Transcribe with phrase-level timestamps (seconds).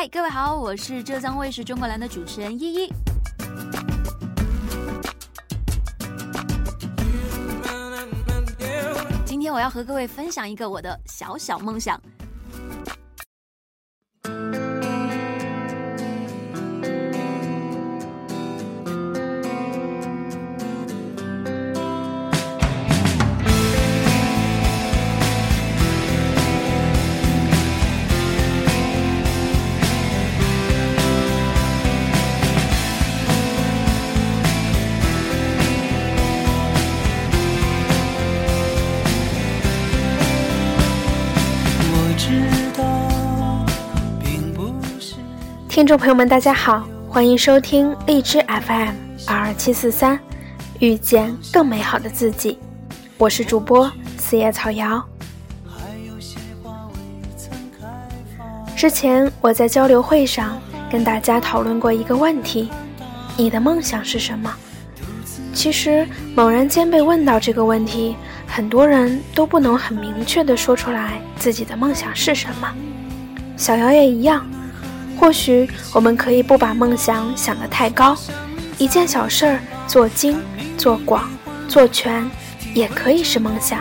[0.00, 2.92] 嗨，各位好，我是浙江卫视中国蓝的主持人依依。
[9.26, 12.00] 今天我要和各位分享一个我的小小梦想。
[45.80, 48.90] 听众朋友们，大家好，欢迎收听荔枝 FM
[49.26, 50.20] 二二七四三，
[50.78, 52.58] 遇见更美好的自己，
[53.16, 55.02] 我是主播四叶草瑶。
[58.76, 62.70] 之前我在交流会上跟大家讨论过一个问题：
[63.38, 64.54] 你的梦想是什么？
[65.54, 68.14] 其实猛然间被问到这个问题，
[68.46, 72.70] 很多人都不能很明确的说出来自己的梦想是什么。
[73.56, 74.46] 小瑶也一样。
[75.20, 78.16] 或许我们可以不把梦想想得太高，
[78.78, 80.40] 一件小事儿做精、
[80.78, 81.30] 做广、
[81.68, 82.28] 做全，
[82.72, 83.80] 也可以是梦想。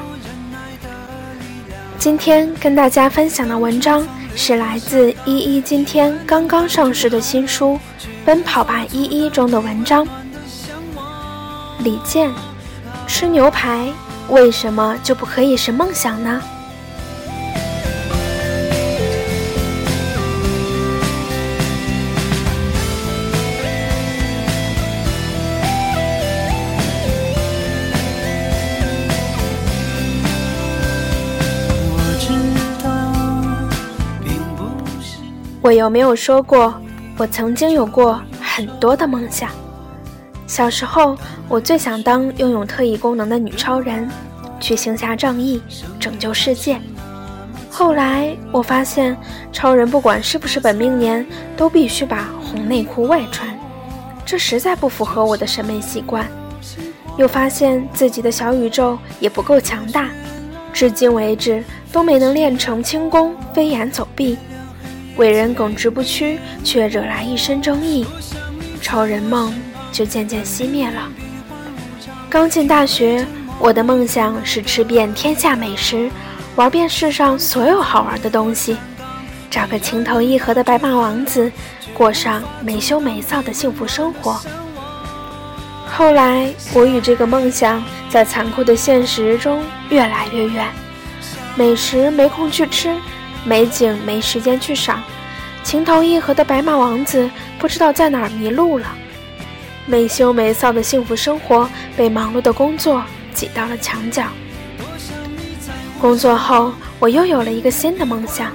[1.98, 7.80] 今天跟大家分享的文章是来自依依今天刚刚上市的新书
[8.26, 10.06] 《奔跑吧依依》中的文章。
[11.80, 12.30] 李健，
[13.08, 13.90] 吃牛排
[14.28, 16.42] 为什么就不可以是梦想呢？
[35.62, 36.74] 我有没有说过，
[37.18, 39.50] 我曾经有过很多的梦想？
[40.47, 41.18] 小时候，
[41.50, 44.09] 我最想当拥有特异功能的女超人，
[44.62, 45.62] 去行侠仗义，
[46.00, 46.80] 拯救世界。
[47.69, 49.16] 后来，我发现
[49.52, 51.25] 超人不管是不是本命年，
[51.58, 53.50] 都必须把红内裤外穿，
[54.25, 56.25] 这实在不符合我的审美习惯。
[57.18, 60.08] 又发现自己的小宇宙也不够强大，
[60.72, 61.62] 至今为止
[61.92, 64.38] 都没能练成轻功飞檐走壁。
[65.19, 68.06] 伟人耿直不屈，却惹来一身争议，
[68.81, 69.53] 超人梦
[69.91, 71.09] 就渐渐熄灭了。
[72.30, 73.28] 刚进大学，
[73.59, 76.09] 我的梦想是吃遍天下美食，
[76.56, 78.78] 玩遍世上所有好玩的东西，
[79.52, 81.51] 找个情投意合的白马王子，
[81.94, 84.40] 过上没羞没臊的幸福生活。
[85.86, 90.66] 后来，我与这个梦想在残酷的现实中越来越远，
[91.57, 92.96] 美食没空去吃。
[93.45, 95.01] 美景没时间去赏，
[95.63, 98.88] 情投意合的白马王子不知道在哪儿迷路了，
[99.85, 104.25] 没羞没臊的幸福生活被忙碌的工作挤到了墙角。
[106.00, 108.51] 工作后，我又有了一个新的梦想：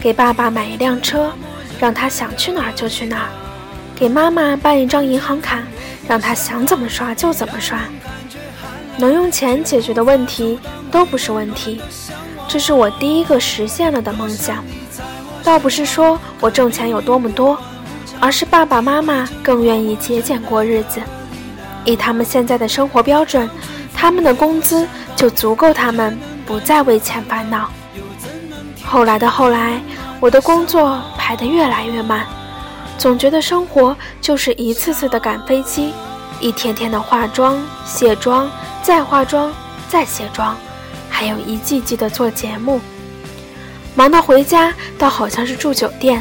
[0.00, 1.32] 给爸爸买一辆车，
[1.78, 3.28] 让他想去哪儿就去哪儿；
[3.94, 5.62] 给妈妈办一张银行卡，
[6.06, 7.78] 让他想怎么刷就怎么刷。
[8.96, 10.58] 能用钱解决的问题
[10.90, 11.80] 都不是问题。
[12.54, 14.64] 这是我第一个实现了的梦想，
[15.42, 17.58] 倒不是说我挣钱有多么多，
[18.20, 21.00] 而是爸爸妈妈更愿意节俭过日子。
[21.84, 23.50] 以他们现在的生活标准，
[23.92, 26.16] 他们的工资就足够他们
[26.46, 27.68] 不再为钱烦恼。
[28.84, 29.82] 后来的后来，
[30.20, 32.24] 我的工作排得越来越满，
[32.96, 35.92] 总觉得生活就是一次次的赶飞机，
[36.38, 38.48] 一天天的化妆、卸妆、
[38.80, 39.52] 再化妆、
[39.88, 40.56] 再卸妆。
[41.16, 42.80] 还有一季季的做节目，
[43.94, 46.20] 忙到回家倒好像是住酒店，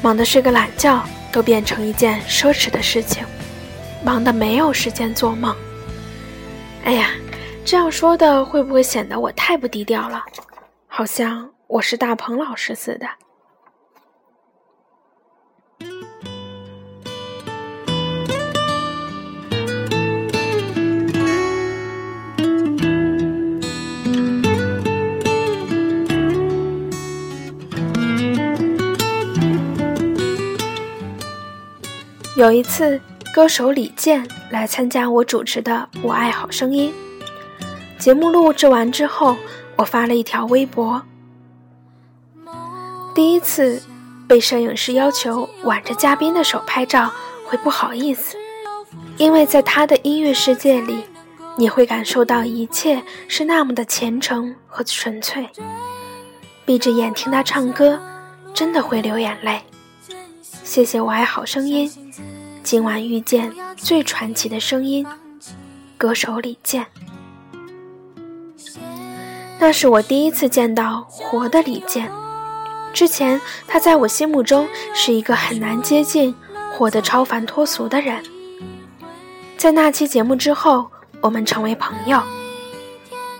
[0.00, 3.22] 忙得睡个懒觉都变成一件奢侈的事情，
[4.02, 5.54] 忙得没有时间做梦。
[6.84, 7.10] 哎呀，
[7.62, 10.24] 这样说的会不会显得我太不低调了？
[10.88, 13.06] 好像我是大鹏老师似的。
[32.34, 32.98] 有一次，
[33.34, 36.90] 歌手李健来参加我主持的《我爱好声音》
[38.02, 39.36] 节目，录制完之后，
[39.76, 41.02] 我发了一条微博。
[43.14, 43.82] 第一次
[44.26, 47.12] 被摄影师要求挽着嘉宾的手拍照，
[47.44, 48.34] 会不好意思，
[49.18, 51.04] 因为在他的音乐世界里，
[51.58, 55.46] 你会感受到一切是那么的虔诚和纯粹。
[56.64, 58.00] 闭着眼听他唱歌，
[58.54, 59.60] 真的会流眼泪。
[60.64, 61.92] 谢谢我爱好声音，
[62.62, 65.04] 今晚遇见最传奇的声音，
[65.98, 66.86] 歌手李健。
[69.58, 72.10] 那是我第一次见到活的李健。
[72.92, 76.34] 之前他在我心目中是一个很难接近、
[76.72, 78.22] 活得超凡脱俗的人。
[79.56, 80.88] 在那期节目之后，
[81.20, 82.22] 我们成为朋友。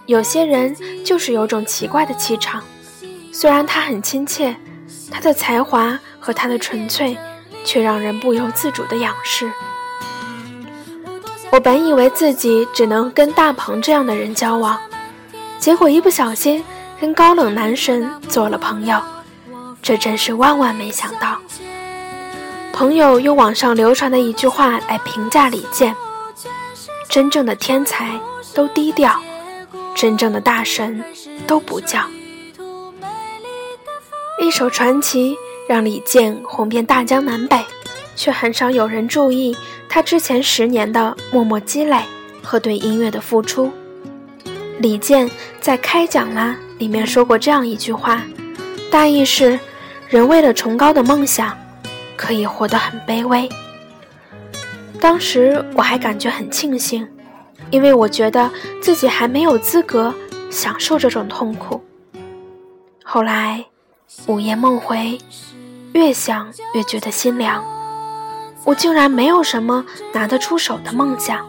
[0.06, 2.62] 有些人就是有种奇怪的气场，
[3.32, 4.56] 虽然他很亲切，
[5.10, 7.16] 他的才华和他的纯粹，
[7.64, 9.50] 却让人不由自主的仰视。
[11.50, 14.78] 我本以为自己只能跟大鹏这样的人交往。
[15.58, 16.64] 结果一不小心
[17.00, 19.00] 跟高冷男神做了朋友，
[19.82, 21.38] 这真是万万没想到。
[22.72, 25.94] 朋友用网上流传的一句话来评价李健：
[27.08, 28.18] 真正的天才
[28.54, 29.20] 都低调，
[29.94, 31.04] 真正的大神
[31.46, 32.00] 都不叫。
[34.40, 35.36] 一首传奇
[35.72, 37.58] 让李健红遍大江南北，
[38.14, 39.56] 却很少有人注意
[39.88, 41.98] 他之前十年的默默积累
[42.42, 43.72] 和对音乐的付出。
[44.80, 45.30] 李健
[45.62, 48.22] 在《开讲啦》里面说过这样一句话，
[48.90, 49.58] 大意是：
[50.10, 51.56] 人为了崇高的梦想，
[52.16, 53.48] 可以活得很卑微。
[55.00, 57.08] 当时我还感觉很庆幸，
[57.70, 58.50] 因为我觉得
[58.82, 60.14] 自己还没有资格
[60.50, 61.82] 享受这种痛苦。
[63.02, 63.64] 后来
[64.26, 65.18] 午夜梦回，
[65.92, 67.64] 越想越觉得心凉，
[68.64, 71.46] 我竟然没有什么拿得出手的梦想，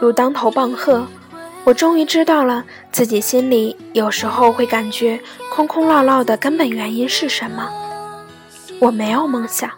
[0.00, 1.06] 如当头棒喝。
[1.64, 7.70] 我终于知道了自己心里有时候会感觉空空落落的根本原因是什么。
[8.80, 9.70] 我没有梦想。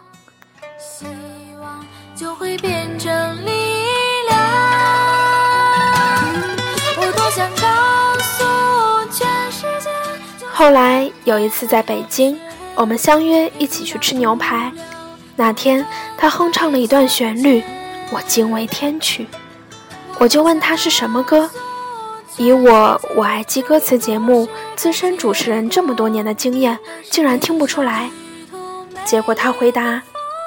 [10.51, 12.39] 后来有一次在北京，
[12.75, 14.71] 我们相约一起去吃牛排。
[15.35, 15.85] 那天
[16.17, 17.63] 他哼唱了一段旋律，
[18.11, 19.27] 我惊为天曲。
[20.19, 21.49] 我就问他是什么歌。
[22.37, 26.77] 以我我爱记歌词节目资深主持人这么多年的经验，
[27.09, 28.09] 竟然听不出来。
[29.05, 30.01] 结果他回答：“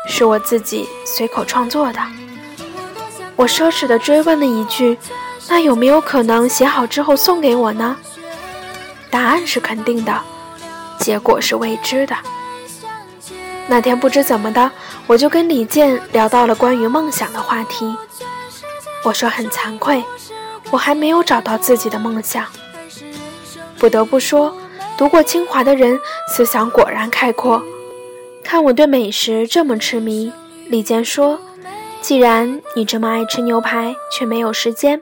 [0.07, 2.01] 是我自己随口创作的。”
[3.37, 4.99] 我奢侈的追问了一句
[5.49, 7.97] ：“那有没有可能写好之后送给我呢？”
[9.11, 10.21] 答案是肯定的，
[10.99, 12.17] 结果是未知的。
[13.67, 14.71] 那天不知怎么的，
[15.07, 17.97] 我就跟李健聊到了关于梦想的话题。
[19.05, 20.03] 我说很惭愧。
[20.71, 22.45] 我还没有找到自己的梦想。
[23.79, 24.55] 不得不说，
[24.99, 25.99] 读过清华的人
[26.29, 27.63] 思想果然开阔。
[28.45, 30.31] 看我对美食这么痴迷，
[30.67, 31.41] 李健说
[32.03, 35.01] ：“既然你这么爱吃牛排，却没有时间，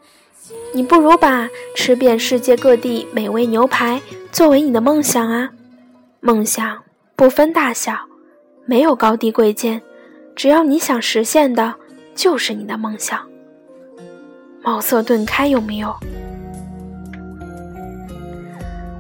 [0.73, 4.01] 你不如把吃遍世界各地美味牛排
[4.31, 5.51] 作为你的梦想啊！
[6.21, 6.83] 梦想
[7.15, 7.95] 不分大小，
[8.65, 9.81] 没有高低贵贱，
[10.35, 11.75] 只要你想实现的，
[12.15, 13.19] 就是你的梦想。”
[14.63, 15.95] 茅塞顿开，有没有？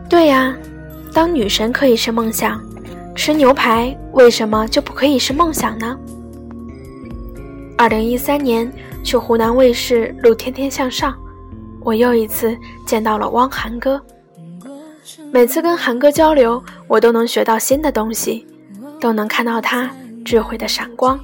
[0.08, 0.56] 对呀，
[1.12, 2.62] 当女神可以是梦想，
[3.16, 5.98] 吃牛排为什么就不可以是梦想呢？
[7.76, 8.72] 二零一三年
[9.02, 11.12] 去湖南卫视录《天天向上》，
[11.80, 14.00] 我又一次见到了汪涵哥。
[15.32, 18.46] 每次跟涵哥交流，我都能学到新的东西，
[19.00, 19.90] 都能看到他
[20.24, 21.18] 智慧的闪光。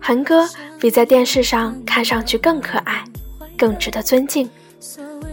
[0.00, 3.02] 涵哥比在电视上看上去更可爱。
[3.56, 4.50] 更值得尊敬。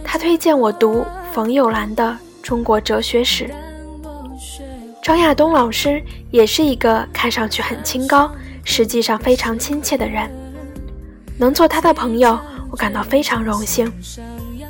[0.04, 3.44] 他推荐我读冯友兰的《中国哲学史》。
[5.02, 8.30] 张亚东老师也是一个看上去很清高，
[8.64, 10.30] 实际上非常亲切的人。
[11.36, 12.38] 能做他的朋友，
[12.70, 13.92] 我感到非常荣幸。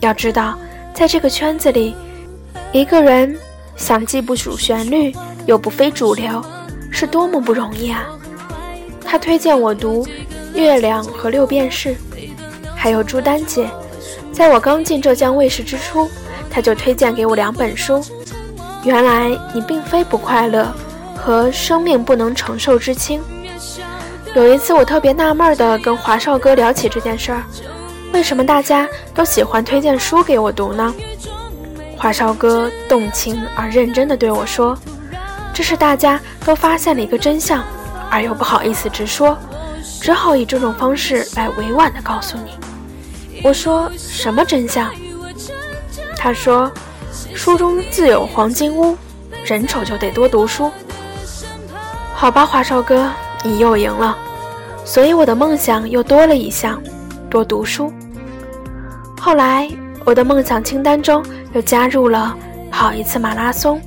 [0.00, 0.58] 要知道，
[0.94, 1.94] 在这个圈子里，
[2.72, 3.38] 一个人
[3.76, 5.14] 想既不主旋律
[5.44, 6.42] 又不非主流，
[6.90, 8.06] 是多么不容易啊！
[9.04, 10.06] 他推荐我读
[10.54, 11.90] 《月亮和六便士》。
[12.74, 13.68] 还有朱丹姐，
[14.32, 16.08] 在我刚进浙江卫视之初，
[16.50, 18.02] 他就推荐给我两本书。
[18.84, 20.72] 原来你并非不快乐
[21.14, 23.20] 和生命不能承受之轻。
[24.34, 27.44] 有一次，我特别纳闷的跟华少哥聊起这件事儿，
[28.14, 30.94] 为什么大家都喜欢推荐书给我读呢？
[32.02, 34.76] 华少哥动情而认真的对我说
[35.54, 37.62] ：“这是大家都发现了一个真相，
[38.10, 39.38] 而又不好意思直说，
[40.00, 42.50] 只好以这种方式来委婉的告诉你。”
[43.44, 44.90] 我说什么真相？
[46.18, 46.68] 他说，
[47.36, 48.96] 书中自有黄金屋，
[49.44, 50.72] 人丑就得多读书。
[52.16, 53.08] 好吧，华少哥，
[53.44, 54.18] 你又赢了。
[54.84, 56.82] 所以我的梦想又多了一项，
[57.30, 57.92] 多读书。
[59.20, 59.70] 后来，
[60.04, 62.36] 我的梦想清单中又加入了
[62.70, 63.80] 跑一次马拉松，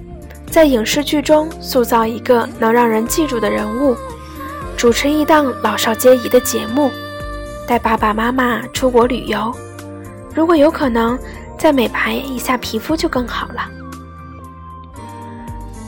[0.49, 3.95] 在影视剧中塑造一个能让人记住的人物，
[4.77, 6.89] 主持一档老少皆宜的节目，
[7.67, 9.53] 带爸爸妈妈出国旅游。
[10.33, 11.17] 如果有可能，
[11.57, 13.69] 再美白一下皮肤就更好了。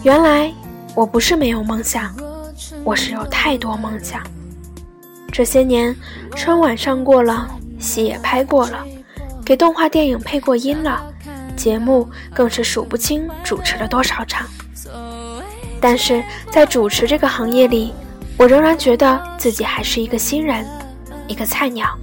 [0.04, 0.52] 原来
[0.96, 2.14] 我不是没有梦想，
[2.84, 4.22] 我是有太多梦想。
[5.32, 5.96] 这些年，
[6.36, 7.48] 春晚上过了，
[7.80, 8.84] 戏也拍过了，
[9.48, 11.02] 给动画电影配过音了，
[11.56, 14.46] 节目更是数不清主持了多少场。
[15.80, 17.94] 但是在主持这个行业里，
[18.36, 20.66] 我仍然觉得自己还是一个新人，
[21.30, 21.98] 一个菜鸟。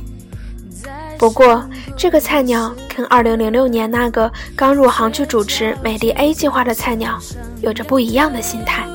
[1.18, 1.62] 不过，
[1.98, 7.18] 这个菜鸟跟2006年那个刚入行去主持美丽 A 计划的菜鸟
[7.60, 8.86] 有着不一样的心态。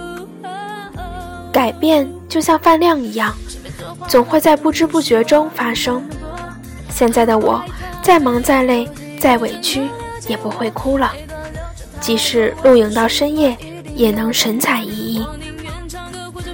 [1.53, 3.31] 改变就像饭量一样，
[4.07, 6.01] 总会在不知不觉中发生。
[6.89, 7.63] 现在的我，
[8.09, 8.89] 再忙再累
[9.19, 9.87] 再委屈，
[10.27, 11.13] 也不会哭了。
[12.01, 13.55] 即使露营到深夜，
[13.93, 15.27] 也能神采奕奕。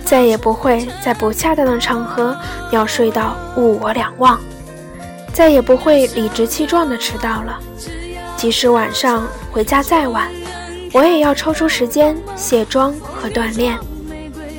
[0.03, 2.35] 再也不会在不恰当的场合
[2.69, 4.37] 秒睡到物我两忘。
[5.31, 7.57] 再也不会理直气壮的迟到了，
[8.35, 10.29] 即使晚上回家再晚，
[10.91, 13.79] 我也要抽出时间卸妆和锻炼，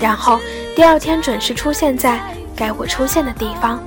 [0.01, 0.41] 然后
[0.75, 2.19] 第二天准时出现在
[2.57, 3.85] 该我出现的地方。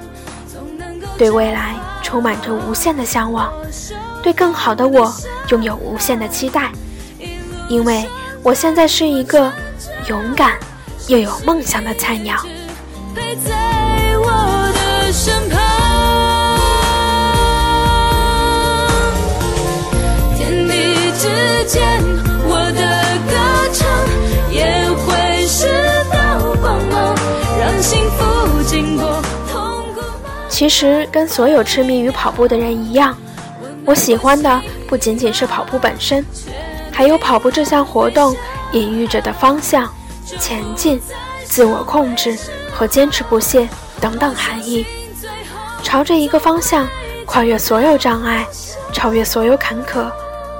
[1.17, 1.73] 对未来
[2.09, 3.53] 充满着无限的向往，
[4.23, 5.13] 对更好的我
[5.49, 6.71] 拥有无限的期待，
[7.67, 8.03] 因为
[8.41, 9.53] 我现在是一个
[10.07, 10.57] 勇敢
[11.07, 12.35] 又有梦想的菜鸟。
[13.13, 15.58] 陪在我的身旁。
[30.49, 33.15] 其实跟所有痴迷于跑步的人一样，
[33.85, 36.25] 我喜欢的不仅仅是跑步本身，
[36.91, 38.35] 还有跑步这项活动
[38.73, 39.87] 隐喻着的方向、
[40.39, 40.99] 前进、
[41.45, 42.37] 自我控制
[42.73, 43.69] 和坚持不懈
[44.01, 44.85] 等等含义。
[45.83, 46.87] 朝着一个方向，
[47.25, 48.45] 跨越所有障碍，
[48.91, 50.11] 超越所有坎坷，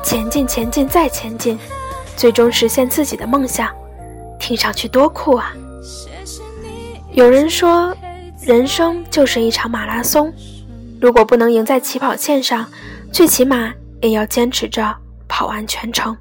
[0.04, 1.60] 前进，前进，再前进，
[2.16, 3.68] 最终实现自己的梦想，
[4.40, 5.52] 听上去多酷啊！
[7.12, 7.94] 有人说。
[8.42, 10.34] 人生就是一场马拉松，
[11.02, 12.68] 如果不能赢在起跑线上，
[13.12, 14.96] 最起码也要坚持着
[15.28, 16.18] 跑完全程。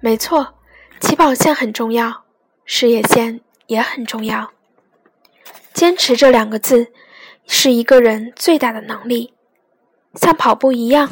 [0.00, 0.54] 没错，
[1.00, 2.24] 起跑线很重要，
[2.64, 4.50] 事业线也很重要。
[5.72, 6.88] 坚持这两个字，
[7.46, 9.32] 是一个人最大的能力。
[10.14, 11.08] 像跑步一样，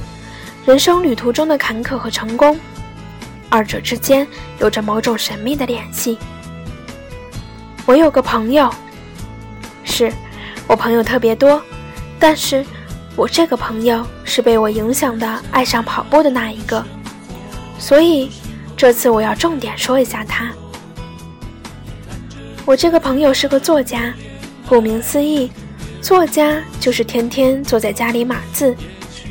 [0.67, 2.59] 人生旅途中的坎坷和成功，
[3.49, 4.27] 二者之间
[4.59, 6.19] 有着某种神秘的联系。
[7.87, 8.69] 我有个朋友。
[9.97, 10.13] 是
[10.67, 11.63] 我朋友特别多，
[12.19, 12.67] 但是
[13.15, 16.85] 我这个朋友是被我影响的，爱上跑步的那一个，
[17.79, 18.29] 所以
[18.77, 20.51] 这次我要重点说一下他。
[22.65, 24.13] 我这个朋友是个作家，
[24.69, 25.53] 顾名思义，
[26.03, 28.75] 作家就是天天坐在家里码字，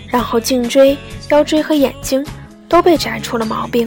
[0.08, 0.98] 然后颈椎、
[1.30, 2.26] 腰椎和眼睛
[2.70, 3.86] 都被摘出了毛病。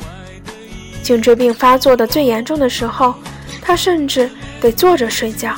[1.03, 3.15] 颈椎病发作的最严重的时候，
[3.63, 4.31] 他甚至
[4.61, 5.57] 得坐着睡觉。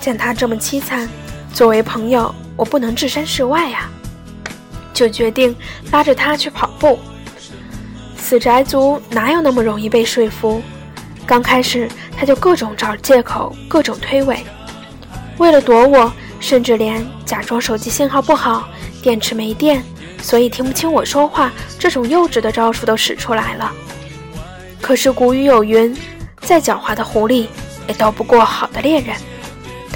[0.00, 1.08] 见他这么凄惨，
[1.52, 3.88] 作为朋友，我不能置身事外呀，
[4.94, 5.54] 就决定
[5.92, 6.98] 拉着他去跑步。
[8.16, 10.62] 死宅族哪有那么容易被说服？
[11.26, 14.38] 刚开始他就各种找借口，各种推诿，
[15.38, 18.68] 为了躲我，甚至连假装手机信号不好、
[19.02, 19.82] 电池没电，
[20.22, 23.70] 所以听不清我说话这种幼稚的招数都使出来了。
[24.80, 25.96] 可是古语有云：
[26.40, 27.46] 再狡猾的狐狸
[27.86, 29.14] 也斗不过好的猎人。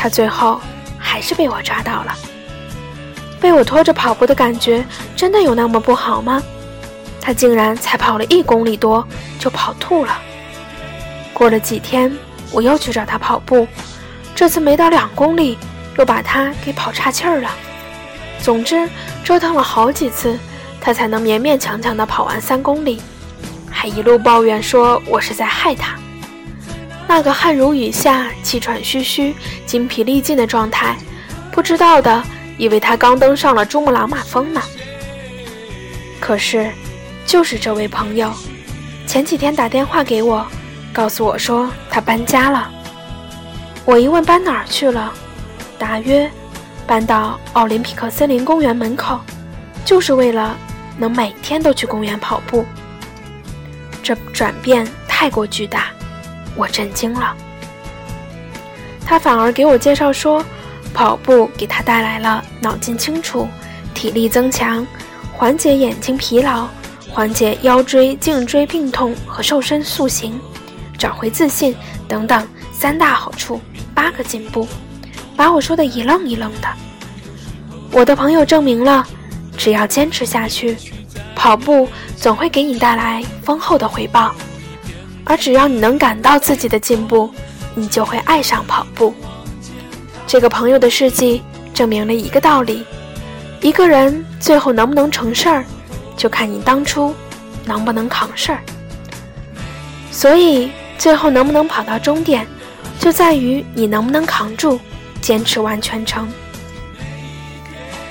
[0.05, 0.61] 他最后
[0.99, 2.15] 还是被我抓到了。
[3.41, 4.85] 被我拖着跑步的感觉
[5.17, 6.43] 真的有那么不好吗？
[7.23, 9.03] 他竟然才跑了一公里多
[9.39, 10.19] 就跑吐了。
[11.33, 12.15] 过了几天，
[12.51, 13.67] 我又去找他跑步，
[14.35, 15.57] 这次没到两公里，
[15.97, 17.51] 又把他给跑岔气儿了。
[18.43, 18.87] 总之，
[19.25, 20.39] 折腾了好几次，
[20.83, 23.01] 他才能勉勉强强地跑完三公里，
[23.71, 25.95] 还一路抱怨说我是在害他。
[27.07, 29.35] 那个汗如雨下、气喘吁吁、
[29.67, 30.97] 精疲力尽的状态，
[31.53, 32.23] 不知道的
[32.57, 34.61] 以为他刚登上了珠穆朗玛峰呢。
[36.21, 36.71] 可是，
[37.27, 38.33] 就是这位朋友，
[39.07, 40.47] 前几天打电话给我，
[40.93, 42.71] 告诉我说他搬家了。
[43.85, 45.13] 我一问搬哪儿去了，
[45.79, 46.31] 答曰
[46.87, 49.21] 搬到奥林匹克森林公园门口，
[49.85, 50.57] 就是为了
[50.97, 52.65] 能每天都去公园跑步。
[54.03, 55.89] 这转变太过巨大。
[56.57, 57.37] 我震惊了，
[59.05, 60.45] 他反而给我介绍说，
[60.93, 63.49] 跑步给他带来了脑筋清楚、
[63.93, 64.87] 体力增强、
[65.33, 66.69] 缓解眼睛疲劳、
[67.11, 70.41] 缓解腰椎、颈椎病痛和瘦身塑形，
[70.97, 71.75] 找回自信
[72.07, 73.61] 等等三大好处，
[73.93, 74.67] 八个进步，
[75.37, 76.69] 把我说的一愣一愣的。
[77.91, 79.07] 我的朋友证明了，
[79.57, 80.77] 只要坚持下去，
[81.35, 84.35] 跑步总会给你带来丰厚的回报。
[85.25, 87.33] 而只要你能感到自己的进步，
[87.75, 89.15] 你就会爱上跑步。
[90.27, 92.85] 这个朋友的事迹证明了一个道理：
[93.61, 95.65] 一个人最后能不能成事儿，
[96.17, 97.15] 就看你当初
[97.65, 98.61] 能不能扛事儿。
[100.11, 102.47] 所以，最后能不能跑到终点，
[102.99, 104.79] 就在于你能不能扛住，
[105.21, 106.29] 坚持完全程。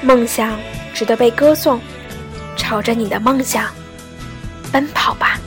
[0.01, 0.57] 梦想
[0.93, 1.79] 值得被歌颂，
[2.57, 3.65] 朝着你的梦想
[4.71, 5.39] 奔跑吧。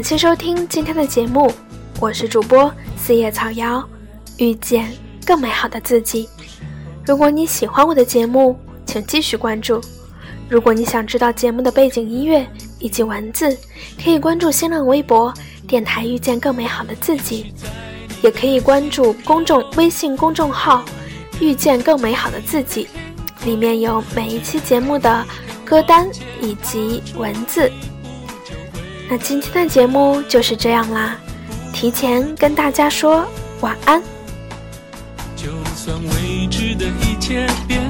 [0.00, 1.52] 感谢收听今天的节目，
[2.00, 3.86] 我是主播四叶草瑶，
[4.38, 4.90] 遇见
[5.26, 6.26] 更美好的自己。
[7.04, 9.78] 如果你喜欢我的节目，请继续关注。
[10.48, 12.46] 如果你想知道节目的背景音乐
[12.78, 13.54] 以及文字，
[14.02, 15.30] 可以关注新浪微博
[15.68, 17.52] “电台遇见更美好的自己”，
[18.24, 20.82] 也可以关注公众微信公众号
[21.42, 22.88] “遇见更美好的自己”，
[23.44, 25.26] 里面有每一期节目的
[25.62, 26.08] 歌单
[26.40, 27.70] 以及文字。
[29.12, 31.18] 那今天的节目就是这样啦，
[31.72, 33.26] 提前跟大家说
[33.60, 34.00] 晚安。
[35.34, 37.89] 就算未知的一切变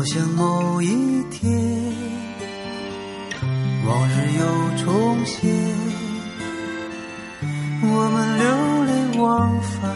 [0.00, 1.52] 好像某一天，
[3.86, 4.42] 往日又
[4.82, 5.54] 重现，
[7.82, 8.44] 我们流
[8.86, 9.94] 连忘返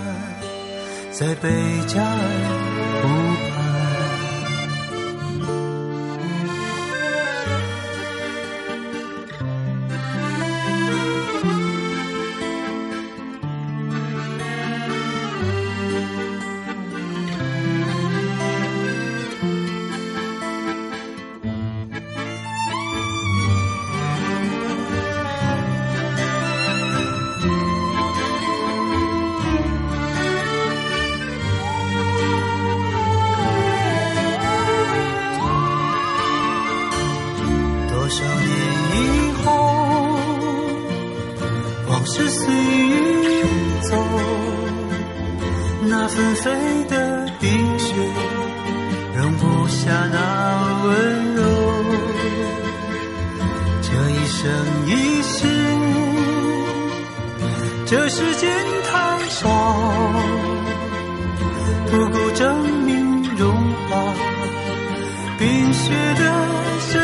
[1.11, 1.49] 在贝
[1.87, 2.74] 加尔
[42.07, 43.45] 是随云
[43.81, 43.97] 走，
[45.89, 47.95] 那纷飞的冰雪，
[49.17, 51.43] 容不下那温柔。
[53.83, 54.53] 这一生
[54.87, 55.47] 一世，
[57.87, 58.55] 这时间
[58.93, 59.49] 太少，
[61.91, 63.51] 不够证明融
[63.89, 64.15] 化
[65.39, 66.23] 冰雪的
[66.81, 67.04] 深